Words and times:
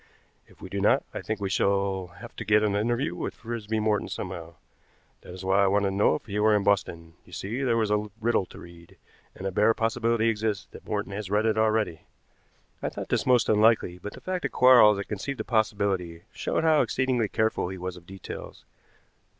If 0.47 0.63
we 0.63 0.67
do 0.69 0.81
not, 0.81 1.03
I 1.13 1.21
think 1.21 1.39
we 1.39 1.51
shall 1.51 2.07
have 2.17 2.35
to 2.37 2.43
get 2.43 2.63
an 2.63 2.75
interview 2.75 3.13
with 3.13 3.35
Frisby 3.35 3.79
Morton 3.79 4.07
somehow. 4.07 4.55
That 5.21 5.31
is 5.31 5.45
why 5.45 5.63
I 5.63 5.67
wanted 5.67 5.91
to 5.91 5.95
know 5.95 6.15
if 6.15 6.25
he 6.25 6.39
were 6.39 6.55
in 6.55 6.63
Boston. 6.63 7.13
You 7.23 7.31
see, 7.33 7.61
there 7.61 7.77
was 7.77 7.91
a 7.91 8.09
riddle 8.19 8.47
to 8.47 8.57
read, 8.57 8.97
and 9.35 9.45
a 9.45 9.51
bare 9.51 9.75
possibility 9.75 10.27
exists 10.27 10.65
that 10.71 10.87
Morton 10.87 11.11
has 11.11 11.29
read 11.29 11.45
it 11.45 11.55
already." 11.55 12.01
I 12.81 12.89
thought 12.89 13.09
this 13.09 13.27
most 13.27 13.47
unlikely, 13.47 13.99
but 13.99 14.13
the 14.13 14.21
fact 14.21 14.41
that 14.41 14.49
Quarles 14.49 14.97
had 14.97 15.07
conceived 15.07 15.39
the 15.39 15.43
possibility 15.43 16.23
showed 16.31 16.63
how 16.63 16.81
exceedingly 16.81 17.27
careful 17.27 17.69
he 17.69 17.77
was 17.77 17.95
of 17.95 18.07
details. 18.07 18.65